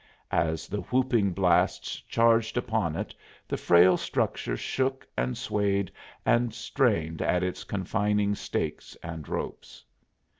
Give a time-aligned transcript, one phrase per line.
[0.31, 3.13] As the whooping blasts charged upon it
[3.47, 5.91] the frail structure shook and swayed
[6.25, 9.85] and strained at its confining stakes and ropes.